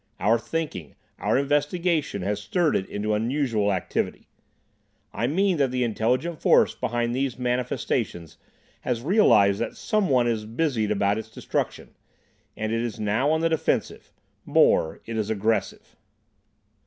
[0.19, 4.27] Our thinking, our investigation, has stirred it into unusual activity.
[5.13, 8.39] I mean that the intelligent force behind these manifestations
[8.79, 11.93] has realised that some one is busied about its destruction.
[12.57, 14.11] And it is now on the defensive:
[14.43, 15.95] more, it is aggressive."